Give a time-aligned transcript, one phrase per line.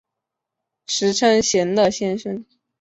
[0.87, 2.43] 时称闲乐先生。